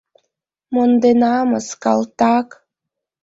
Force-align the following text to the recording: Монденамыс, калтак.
Монденамыс, 0.73 1.67
калтак. 1.83 2.47